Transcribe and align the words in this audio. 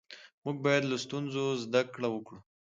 موږ 0.43 0.57
باید 0.65 0.83
له 0.91 0.97
ستونزو 1.05 1.43
زده 1.63 1.81
کړه 1.93 2.07
وکړو 2.11 2.39